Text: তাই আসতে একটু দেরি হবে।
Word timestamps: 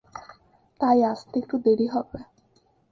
তাই 0.79 0.99
আসতে 1.03 1.35
একটু 1.39 1.55
দেরি 1.57 1.87
হবে। 1.87 2.19